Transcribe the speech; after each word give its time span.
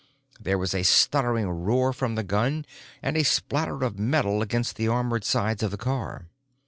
There 0.39 0.57
was 0.57 0.73
a 0.73 0.81
stuttering 0.81 1.47
roar 1.47 1.93
from 1.93 2.15
the 2.15 2.23
gun 2.23 2.65
and 3.03 3.15
a 3.15 3.23
splatter 3.23 3.83
of 3.83 3.99
metal 3.99 4.41
against 4.41 4.75
the 4.75 4.87
armored 4.87 5.23
sides 5.23 5.61
of 5.61 5.69
the 5.69 5.77
car. 5.77 6.25